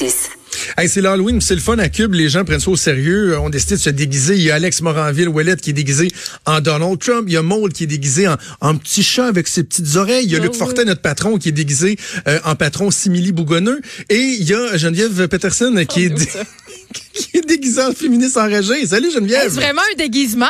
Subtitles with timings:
[0.00, 0.38] 1061
[0.76, 2.14] Hey, c'est l'Halloween, c'est le fun à Cube.
[2.14, 3.38] Les gens prennent ça au sérieux.
[3.38, 4.34] On décide de se déguiser.
[4.34, 6.08] Il y a Alex Moranville, Ouellette qui est déguisé
[6.46, 7.24] en Donald Trump.
[7.26, 10.24] Il y a Maud qui est déguisé en, en petit chat avec ses petites oreilles.
[10.24, 10.58] Il y a Oh Luc oui.
[10.58, 13.80] Fortin, notre patron, qui est déguisé euh, en patron simili bougonneux.
[14.08, 16.26] Et il y a Geneviève Peterson qui est, dé-
[17.12, 18.86] qui est déguisée en féministe enragée.
[18.86, 19.46] Salut Geneviève.
[19.46, 20.46] Est-ce vraiment un déguisement?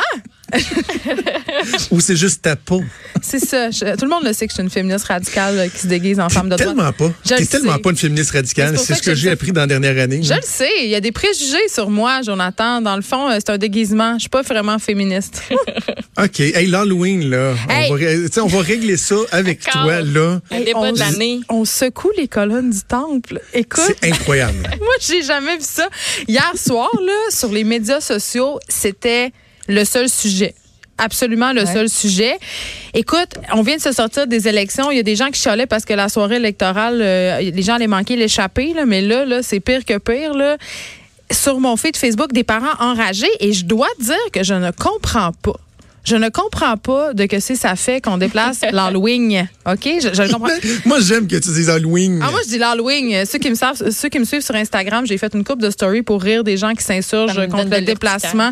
[1.91, 2.83] Ou c'est juste ta peau?
[3.21, 3.69] C'est ça.
[3.71, 5.87] Je- tout le monde le sait que je suis une féministe radicale euh, qui se
[5.87, 6.75] déguise en femme de droite.
[6.75, 7.11] Tellement pas.
[7.23, 7.79] Je T'es le tellement sais.
[7.81, 8.77] pas une féministe radicale.
[8.77, 10.21] C'est ce que j'ai appris dans la dernière année.
[10.23, 10.69] Je le sais.
[10.83, 12.81] Il y a des préjugés sur moi, Jonathan.
[12.81, 14.13] Dans le fond, euh, c'est un déguisement.
[14.15, 15.43] Je suis pas vraiment féministe.
[16.21, 16.39] OK.
[16.39, 17.53] Hey, l'Halloween, là.
[17.69, 17.91] Hey.
[17.91, 17.95] On,
[18.47, 20.39] va, on régler ça avec toi, là.
[20.75, 21.39] On, de l'année.
[21.49, 23.41] on secoue les colonnes du temple.
[23.53, 24.57] Écoute, C'est incroyable.
[24.79, 25.87] moi, j'ai jamais vu ça.
[26.27, 29.31] Hier soir, là, sur les médias sociaux, c'était
[29.69, 30.53] le seul sujet.
[30.97, 32.37] Absolument le seul sujet.
[32.93, 34.91] Écoute, on vient de se sortir des élections.
[34.91, 37.75] Il y a des gens qui chialaient parce que la soirée électorale, euh, les gens
[37.75, 38.73] allaient manquer l'échappée.
[38.73, 38.85] là.
[38.85, 40.33] Mais là, là c'est pire que pire.
[40.33, 40.57] Là.
[41.31, 43.29] Sur mon feed Facebook, des parents enragés.
[43.39, 45.55] Et je dois dire que je ne comprends pas.
[46.09, 49.47] Je ne comprends pas de que c'est ça fait qu'on déplace l'Halloween.
[49.67, 49.83] OK?
[50.01, 50.49] Je, je le comprends.
[50.85, 52.19] Moi, j'aime que tu dises Halloween.
[52.23, 53.27] Ah, moi, je dis l'Halloween.
[53.27, 55.69] Ceux qui me savent, ceux qui me suivent sur Instagram, j'ai fait une coupe de
[55.69, 58.49] story pour rire des gens qui s'insurgent contre le déplacement.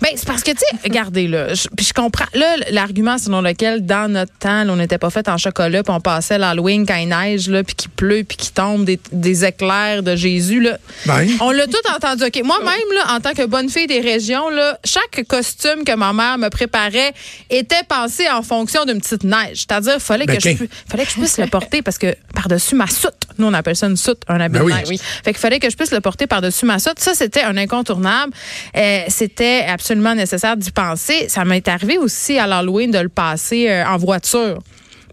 [0.00, 3.40] Ben, c'est parce que, tu sais, regardez, là, je, puis je comprends, là, l'argument selon
[3.40, 6.86] lequel, dans notre temps, là, on n'était pas fait en chocolat, puis on passait l'Halloween
[6.86, 10.60] quand il neige, là, puis qu'il pleut, puis qu'il tombe des, des éclairs de Jésus,
[10.60, 10.78] là.
[11.06, 11.26] Ben.
[11.40, 12.24] On l'a tout entendu.
[12.24, 12.40] OK.
[12.44, 16.38] Moi-même, là, en tant que bonne fille des régions, là, chaque costume que ma mère
[16.38, 16.99] me préparait
[17.48, 19.58] était pensé en fonction d'une petite neige.
[19.68, 20.54] C'est-à-dire, fallait Ben, que je,
[20.88, 23.86] fallait que je puisse le porter parce que par-dessus ma soute, nous on appelle ça
[23.86, 24.88] une soute, un habit Ben de neige.
[24.88, 25.00] Oui.
[25.24, 26.98] Fait qu'il fallait que je puisse le porter par-dessus ma soute.
[26.98, 28.32] Ça, c'était un incontournable.
[28.76, 31.28] Euh, c'était absolument nécessaire d'y penser.
[31.28, 34.58] Ça m'est arrivé aussi à l'Halloween de le passer euh, en voiture.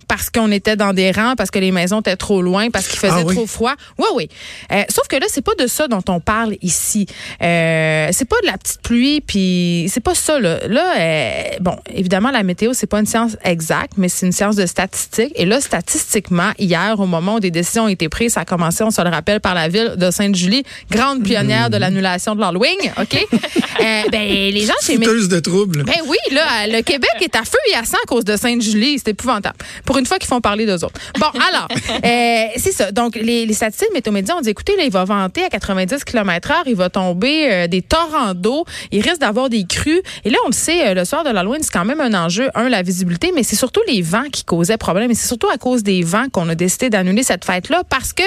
[0.07, 2.99] Parce qu'on était dans des rangs, parce que les maisons étaient trop loin, parce qu'il
[2.99, 3.35] faisait Ah oui?
[3.35, 3.73] trop froid.
[3.97, 4.29] Oui, oui.
[4.71, 7.05] Euh, sauf que là, c'est pas de ça dont on parle ici.
[7.41, 10.39] Euh, c'est pas de la petite pluie, puis c'est pas ça.
[10.39, 14.31] Là, là euh, bon, évidemment, la météo, c'est pas une science exacte, mais c'est une
[14.31, 15.33] science de statistiques.
[15.35, 18.83] Et là, statistiquement, hier, au moment où des décisions ont été prises, ça a commencé,
[18.83, 22.77] on se le rappelle, par la ville de Sainte-Julie, grande pionnière de l'annulation de l'Halloween,
[22.99, 23.27] OK?
[23.79, 25.83] Ben, les gens chez Fouteuse de troubles.
[25.83, 28.97] ben oui, là, le Québec est à feu et à sang à cause de Sainte-Julie.
[28.99, 29.55] C'est épouvantable.
[29.85, 30.99] Pour une fois qu'ils font parler d'eux autres.
[31.19, 31.67] Bon, alors,
[32.03, 32.91] euh, c'est ça.
[32.91, 36.51] Donc, les, les statistiques météo-médias ont dit, écoutez, là, il va vanter à 90 km
[36.51, 40.01] heure, il va tomber euh, des torrents d'eau, il risque d'avoir des crues.
[40.25, 42.49] Et là, on le sait, euh, le soir de l'Halloween, c'est quand même un enjeu.
[42.55, 45.11] Un, la visibilité, mais c'est surtout les vents qui causaient problème.
[45.11, 48.23] Et c'est surtout à cause des vents qu'on a décidé d'annuler cette fête-là parce que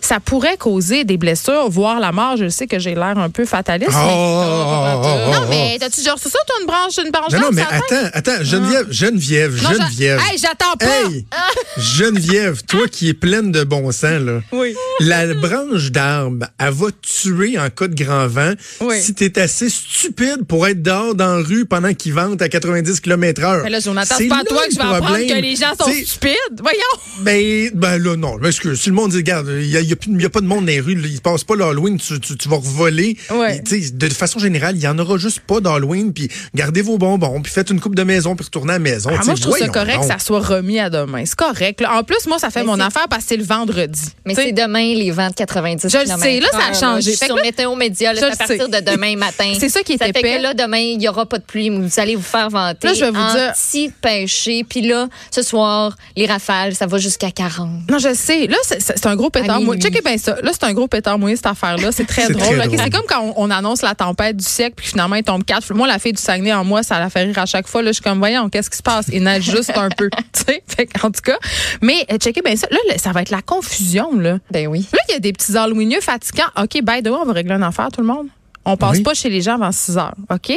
[0.00, 2.36] ça pourrait causer des blessures, voire la mort.
[2.36, 3.90] Je sais que j'ai l'air un peu fataliste.
[3.94, 5.46] Oh, mais- oh, oh, oh, non, oh.
[5.50, 8.44] mais t'as-tu genre c'est ça, toi, une branche, une branche Non, non, mais attends, attends,
[8.44, 10.20] Geneviève, Geneviève, Non, Geneviève.
[10.30, 10.86] Hey, j'attends pas.
[10.86, 11.13] Hey,
[11.78, 14.40] Geneviève, toi qui es pleine de bon sens, là.
[14.52, 14.74] Oui.
[15.00, 19.00] La branche d'arbre, elle va te tuer en cas de grand vent Oui.
[19.00, 23.00] si t'es assez stupide pour être dehors dans la rue pendant qu'il vente à 90
[23.00, 23.64] km heure.
[23.64, 26.04] Mais là, Jonathan, C'est pas toi que je vais apprendre que les gens sont T'sais,
[26.04, 26.60] stupides.
[26.60, 26.78] Voyons.
[27.20, 28.38] Ben, ben là, non.
[28.40, 30.80] Parce que si le monde dit, regarde, il n'y a, pas de monde dans les
[30.80, 33.16] rues, là, il passe pas l'Halloween, tu, tu, tu vas voler.
[33.30, 33.56] Ouais.
[33.56, 36.82] Et, tu sais, De façon générale, il y en aura juste pas d'Halloween, puis gardez
[36.82, 39.10] vos bonbons, puis faites une coupe de maison, puis retournez à la maison.
[39.12, 41.03] Ah, moi, je trouve ça correct que ça soit remis à demain.
[41.24, 41.80] C'est correct.
[41.80, 41.96] là.
[41.98, 44.00] En plus, moi, ça fait Mais mon c'est- affaire parce que c'est le vendredi.
[44.24, 46.74] Mais T'sais, c'est demain les vents de 90 Je le sais, là, ça a heure,
[46.74, 47.02] changé.
[47.02, 48.82] Je suis Fait que sur là- Météo Média, là, Je c'est à le partir sais.
[48.82, 49.52] de demain matin.
[49.58, 50.36] C'est ça qui est Ça fait épais.
[50.38, 51.70] que là, demain, il n'y aura pas de pluie.
[51.70, 52.88] Vous allez vous faire vanter.
[52.88, 53.52] Là, je vais vous dire-
[53.88, 54.64] Anti-pêcher.
[54.68, 57.90] Puis là, ce soir, les rafales, ça va jusqu'à 40.
[57.90, 58.46] Non, je sais.
[58.46, 59.78] Là, c'est- c'est c'est un gros pétard À mouillé.
[59.78, 59.82] minuit.
[59.82, 60.36] Checkez bien ça.
[60.42, 61.90] Là, c'est un gros pétard mouillé, cette affaire-là.
[61.92, 62.56] C'est très C'est drôle.
[62.56, 62.80] très OK, drôle.
[62.84, 65.72] C'est comme quand on, on annonce la tempête du siècle, puis finalement, il tombe quatre.
[65.74, 67.82] Moi, la fille du Saguenay en moi, ça la fait rire à chaque fois.
[67.82, 69.06] Là, je suis comme, voyons, qu'est-ce qui se passe?
[69.12, 70.08] Il neige juste un peu.
[70.34, 71.38] Tu sais, Fait en tout cas.
[71.82, 72.66] Mais, euh, checkez bien ça.
[72.70, 74.38] Là, là, ça va être la confusion, là.
[74.50, 74.86] Ben oui.
[74.92, 76.44] Là, il y a des petits Halloweenieux fatigants.
[76.56, 78.28] OK, by the way, on va régler une affaire, tout le monde.
[78.64, 79.02] On passe Oui.
[79.02, 80.14] pas chez les gens avant 6 heures.
[80.30, 80.52] OK?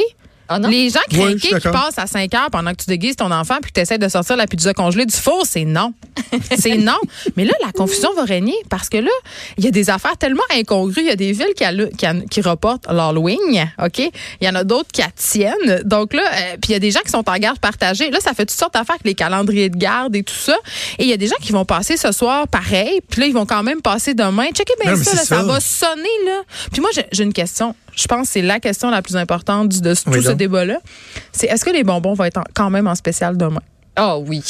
[0.48, 0.68] Ah non?
[0.68, 3.70] Les gens craqués qui passent à 5 heures pendant que tu déguises ton enfant puis
[3.70, 5.92] que tu essaies de sortir la pizza congelée du four, c'est non.
[6.58, 6.98] c'est non.
[7.36, 9.10] Mais là, la confusion va régner parce que là,
[9.58, 11.02] il y a des affaires tellement incongrues.
[11.02, 11.64] Il y a des villes qui,
[11.96, 13.38] qui, qui reportent l'Halloween,
[13.82, 13.98] OK?
[13.98, 15.82] Il y en a d'autres qui tiennent.
[15.84, 18.10] Donc là, euh, puis il y a des gens qui sont en garde partagée.
[18.10, 20.56] Là, ça fait toutes sortes d'affaires avec les calendriers de garde et tout ça.
[20.98, 23.34] Et il y a des gens qui vont passer ce soir pareil, puis là, ils
[23.34, 24.46] vont quand même passer demain.
[24.54, 25.42] Checkez bien Non, ça, là, ça ça.
[25.42, 26.40] va sonner, là.
[26.72, 27.74] Puis moi, j'ai j'ai une question.
[27.98, 30.78] Je pense que c'est la question la plus importante du- de tout Oui, ce débat-là.
[31.32, 33.62] C'est est-ce que les bonbons vont être en- quand même en spécial demain?
[33.96, 34.42] Ah oui.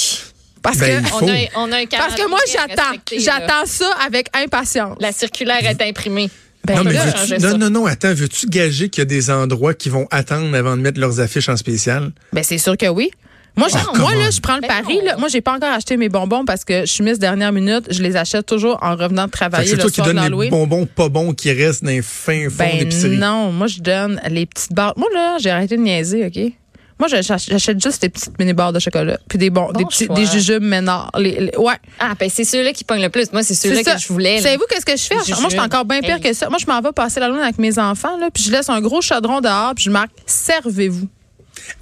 [0.62, 1.08] Parce Ben, que.
[1.14, 2.98] On a, on a un Parce que moi, j'attends.
[3.16, 4.96] J'attends ça avec impatience.
[5.00, 6.28] La circulaire est imprimée.
[6.64, 9.30] Ben non, mais là, veux-tu- non, non, non, attends, veux-tu gager qu'il y a des
[9.30, 12.10] endroits qui vont attendre avant de mettre leurs affiches en spécial?
[12.32, 13.10] ben c'est sûr que oui.
[13.58, 15.00] Moi, Oh, come là, je prends le Ben pari.
[15.04, 15.16] Là.
[15.16, 17.86] Moi, j'ai pas encore acheté mes bonbons parce que je suis mise dernière minute.
[17.90, 20.50] Je les achète toujours en revenant de travailler c'est le toi qui soir donnes les
[20.50, 23.16] bonbons pas bons qui restent dans les fins fonds Ben d'épicerie.
[23.18, 24.94] non, moi, je donne les petites barres.
[24.96, 26.52] Moi, là, j'ai arrêté de niaiser, OK?
[27.00, 29.18] Moi, j'achète juste des petites mini-barres de chocolat.
[29.28, 30.16] Puis des, bons, Bon des, petits, choix.
[30.16, 31.12] des jujubes ménards.
[31.16, 31.74] Les, les- ouais.
[32.00, 33.32] Ah, ben c'est ceux-là qui pognent le plus.
[33.32, 34.40] Moi, c'est ceux-là que je voulais.
[34.40, 35.14] Savez-vous qu'est-ce que je fais?
[35.14, 36.20] Moi, je suis encore bien pire Hey.
[36.22, 36.48] que ça.
[36.48, 38.80] Moi, je m'en vais passer la lune avec mes enfants, là, puis je laisse un
[38.80, 41.06] gros chaudron dehors, puis je marque «Servez-vous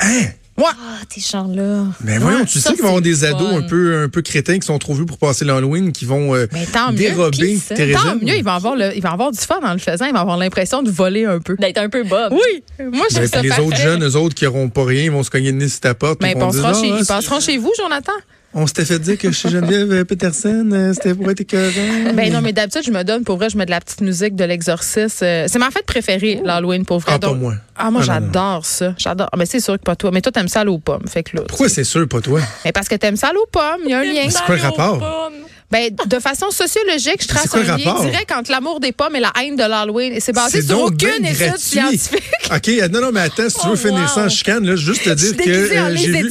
[0.00, 0.22] Hein?».
[0.58, 0.64] Ouais.
[0.70, 1.84] Ah, tes gens-là.
[2.02, 4.22] Mais voyons, tu ça, sais qu'il va y avoir des ados un peu, un peu
[4.22, 6.98] crétins qui sont trop vus pour passer l'Halloween, qui vont euh, Mais tant mieux.
[6.98, 7.74] dérober ça?
[7.74, 10.06] tes Tant mieux, il va avoir le, il va avoir du fun en le faisant.
[10.06, 11.56] Il va avoir l'impression de voler un peu.
[11.58, 12.32] D'être un peu bob.
[12.32, 12.62] Oui.
[12.92, 15.10] Moi, je Ben, ça puis les autres jeunes, eux autres qui n'auront pas rien, ils
[15.10, 16.20] vont se cogner le nez sur ta porte.
[16.22, 18.12] Mais puis ils vont dire, passeront, chez, Ah, ils c'est- passeront chez vous, Jonathan?
[18.58, 22.14] On s'était fait dire que chez Geneviève Peterson, euh, c'était pour être écœurant.
[22.14, 24.34] Ben non, mais d'habitude, je me donne, pour vrai, je mets de la petite musique
[24.34, 25.24] de l'exorcisme.
[25.26, 27.12] Euh, C'est ma fête préférée, l'Halloween, pour vrai.
[27.14, 27.54] Ah, pas moi.
[27.76, 28.94] Ah, moi, Ah, j'adore ça.
[28.96, 29.28] J'adore.
[29.30, 30.10] Ah, Mais c'est sûr que pas toi.
[30.10, 31.06] Mais toi, t'aimes ça à l'eau pomme.
[31.06, 31.42] Fait que là.
[31.46, 32.40] Pourquoi c'est sûr, pas toi?
[32.64, 33.82] Mais parce que t'aimes ça à l'eau pomme.
[33.84, 34.30] Il y a un lien.
[34.30, 35.30] C'est quoi le rapport?
[35.68, 38.04] Ben, de façon sociologique, je trace C'est quoi un le lien rapport?
[38.08, 40.12] direct entre l'amour des pommes et la haine de l'Halloween.
[40.12, 41.60] Et c'est basé sur donc aucune étude gratuit.
[41.60, 42.22] scientifique.
[42.54, 44.28] OK, non, non, mais attends, si tu veux Oh, finir ça en wow.
[44.30, 46.30] chicane, là, juste te Je dire suis que euh, j'ai vu.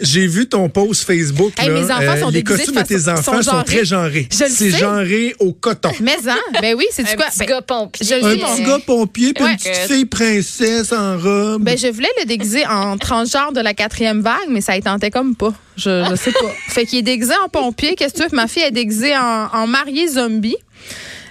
[0.00, 1.52] J'ai vu ton post Facebook.
[1.58, 4.28] Hey, là, mes enfants sont les costumes de de tes enfants sont sont très genrés.
[4.30, 5.90] C'est genré au coton.
[6.00, 7.26] Mais en, ben oui, c'est du Un quoi?
[7.26, 8.06] petit Ben, gars pompier.
[8.06, 9.50] je le Un petit gars pompier puis Ouais.
[9.52, 11.62] une petite fille princesse en robe.
[11.62, 15.10] Ben, je voulais le déguiser en transgenre de la quatrième vague, mais ça y tentait
[15.10, 15.52] comme pas.
[15.76, 16.52] Je, je sais pas.
[16.68, 17.94] Fait qu'il est déguisé en pompier.
[17.94, 18.36] Qu'est-ce que tu veux?
[18.36, 20.56] Ma fille est déguisée en, en mariée zombie.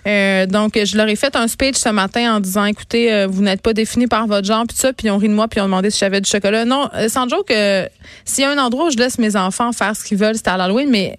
[0.07, 3.41] Euh, donc, je leur ai fait un speech ce matin en disant, écoutez, euh, vous
[3.41, 5.59] n'êtes pas défini par votre genre, puis ça, puis ils ont ri de moi, puis
[5.59, 6.65] ils ont demandé si j'avais du chocolat.
[6.65, 7.85] Non, euh, sans joke, euh,
[8.25, 10.47] s'il y a un endroit où je laisse mes enfants faire ce qu'ils veulent, c'est
[10.47, 11.17] à l'Halloween, mais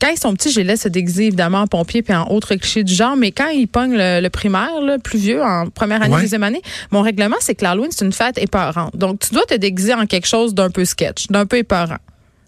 [0.00, 2.54] quand ils sont petits, je les laisse se déguiser évidemment en pompier puis en autres
[2.54, 6.00] clichés du genre, mais quand ils pognent le, le primaire, là, plus vieux, en première
[6.02, 6.22] année, Ouais.
[6.22, 8.96] deuxième année, mon règlement, c'est que l'Halloween, c'est une fête épeurante.
[8.96, 11.98] Donc, tu dois te déguiser en quelque chose d'un peu sketch, d'un peu épeurant.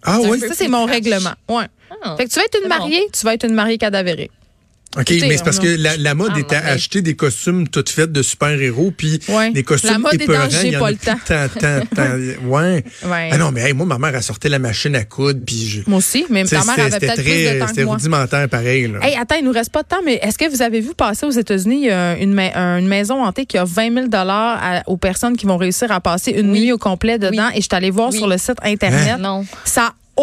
[0.04, 0.38] ah oui?
[0.40, 1.32] Ça, c'est mon règlement.
[1.48, 1.66] Ouais.
[2.02, 2.14] Ah.
[2.16, 2.76] Fait que tu vas être une bon.
[2.78, 4.30] mariée, tu vas être une mariée cadavérique.
[4.94, 6.70] OK, Écoutez, mais c'est parce que a- la, la mode Ah, est à non, mais-
[6.72, 9.50] acheter des costumes toutes faites de super-héros, puis Ouais.
[9.50, 10.44] des costumes La mode est épeurants.
[10.44, 11.18] dans j'ai il y en pas a le temps.
[11.26, 12.46] Tant, tant, tant.
[12.46, 12.84] Ouais.
[13.04, 13.28] Ouais.
[13.32, 15.80] Ah non, mais hey, moi, ma mère, elle sortait la machine à coudre, puis je...
[15.88, 17.24] Moi aussi, mais ta mère avait peut-être plus
[17.54, 18.88] de temps C'était rudimentaire pareil.
[18.88, 18.98] Là.
[19.02, 21.24] Hey, attends, il nous reste pas de temps, mais est-ce que vous avez vu passer
[21.24, 24.98] aux États-Unis y a une, ma- une maison hantée qui a 20 000 à- aux
[24.98, 26.60] personnes qui vont réussir à passer une Oui.
[26.60, 27.48] nuit au complet dedans?
[27.54, 28.18] Et je suis allée voir Oui.
[28.18, 29.18] sur le site Internet.
[29.20, 29.46] Non.
[29.64, 30.20] Ça a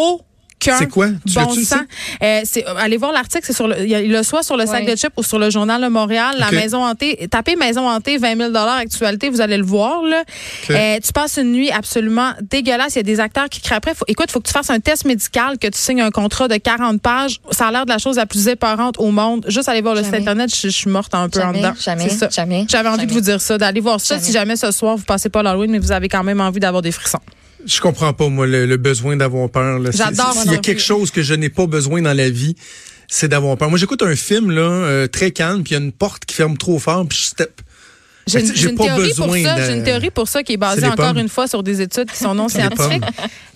[0.62, 1.08] aucun C'est quoi?
[1.28, 1.74] Tu bon sens.
[2.22, 4.44] Euh, c'est- euh, allez voir l'article, c'est sur le, il y a- il le soit
[4.44, 6.36] sur le sac de chips ou sur le journal de Montréal.
[6.38, 10.04] La maison hantée, tapez maison hantée 20 000 actualité, vous allez le voir.
[10.04, 10.24] Là.
[10.70, 12.96] Euh, tu passes une nuit absolument dégueulasse.
[12.96, 13.94] Il y a des acteurs qui crient après.
[13.96, 16.58] Faut, écoute, faut que tu fasses un test médical, que tu signes un contrat de
[16.58, 17.40] 40 pages.
[17.52, 19.46] Ça a l'air de la chose la plus épeurante au monde.
[19.48, 21.74] Juste aller voir le site internet, je, je suis morte un peu Jamais, en dedans.
[21.80, 24.16] jamais, jamais, J'avais envie de vous dire ça, d'aller voir ça.
[24.16, 24.26] Jamais.
[24.26, 26.82] Si jamais ce soir vous passez pas l'Halloween, mais vous avez quand même envie d'avoir
[26.82, 27.20] des frissons.
[27.66, 29.80] Je comprends pas, moi, le, le besoin d'avoir peur.
[29.92, 32.56] J'adore, S'il y a quelque chose que je n'ai pas besoin dans la vie,
[33.08, 33.70] c'est d'avoir peur.
[33.70, 36.36] Moi, j'écoute un film là, euh, très calme, puis il y a une porte qui
[36.36, 37.62] ferme trop fort, puis je step.
[38.30, 39.56] J'ai une, J'ai j'ai une pas théorie pour ça.
[39.56, 41.18] de- J'ai une théorie pour ça qui est basée encore pommes.
[41.20, 43.04] une fois sur des études qui sont non les scientifiques.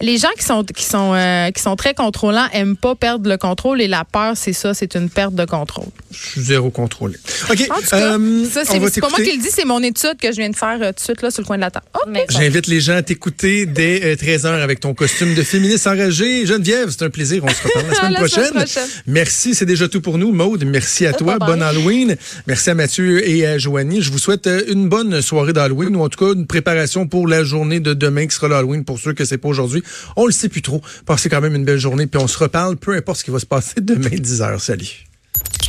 [0.01, 3.37] Les gens qui sont qui sont euh, qui sont très contrôlants aiment pas perdre le
[3.37, 5.87] contrôle et la peur c'est ça, c'est une perte de contrôle.
[6.11, 7.15] Je suis zéro contrôlé.
[7.49, 7.67] OK.
[7.69, 9.65] En tout cas, euh, ça on c'est va c'est pas moi qui le dis, c'est
[9.65, 11.55] mon étude que je viens de faire euh, tout de suite là sur le coin
[11.57, 11.85] de la table.
[12.29, 16.45] J'invite les gens à t'écouter dès euh, 13h avec ton costume de féministe enragé.
[16.45, 17.43] Geneviève, c'est un plaisir.
[17.43, 18.53] On se reparle la semaine la semaine prochaine.
[18.81, 18.89] prochaine.
[19.07, 20.31] Merci, c'est déjà tout pour nous.
[20.31, 21.37] Maude, merci à toi.
[21.39, 22.15] Bonne Halloween.
[22.47, 24.01] Merci à Mathieu et à Joanie.
[24.01, 27.27] Je vous souhaite euh, une bonne soirée d'Halloween ou en tout cas une préparation pour
[27.27, 29.84] la journée de demain qui sera l'Halloween pour ceux que c'est pas aujourd'hui.
[30.15, 30.82] On le sait plus trop.
[31.05, 33.39] Passez quand même une belle journée puis on se reparle peu importe ce qui va
[33.39, 34.60] se passer demain 10h.
[34.60, 35.12] Salut.